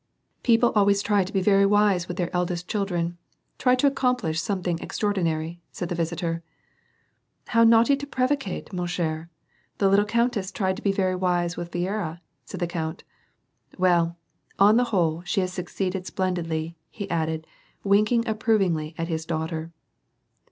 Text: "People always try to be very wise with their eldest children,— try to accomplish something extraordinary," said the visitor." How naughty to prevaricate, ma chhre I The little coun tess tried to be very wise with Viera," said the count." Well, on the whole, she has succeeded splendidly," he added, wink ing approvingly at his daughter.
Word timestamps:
"People 0.41 0.71
always 0.71 1.03
try 1.03 1.23
to 1.23 1.31
be 1.31 1.43
very 1.43 1.63
wise 1.63 2.07
with 2.07 2.17
their 2.17 2.35
eldest 2.35 2.67
children,— 2.67 3.19
try 3.59 3.75
to 3.75 3.85
accomplish 3.85 4.41
something 4.41 4.79
extraordinary," 4.79 5.61
said 5.71 5.89
the 5.89 5.93
visitor." 5.93 6.41
How 7.49 7.63
naughty 7.63 7.95
to 7.97 8.07
prevaricate, 8.07 8.73
ma 8.73 8.85
chhre 8.85 9.25
I 9.25 9.27
The 9.77 9.89
little 9.89 10.05
coun 10.05 10.31
tess 10.31 10.51
tried 10.51 10.77
to 10.77 10.81
be 10.81 10.91
very 10.91 11.15
wise 11.15 11.55
with 11.55 11.69
Viera," 11.69 12.19
said 12.45 12.59
the 12.61 12.65
count." 12.65 13.03
Well, 13.77 14.17
on 14.57 14.77
the 14.77 14.85
whole, 14.85 15.21
she 15.23 15.41
has 15.41 15.53
succeeded 15.53 16.07
splendidly," 16.07 16.75
he 16.89 17.07
added, 17.11 17.45
wink 17.83 18.11
ing 18.11 18.27
approvingly 18.27 18.95
at 18.97 19.07
his 19.07 19.23
daughter. 19.23 19.71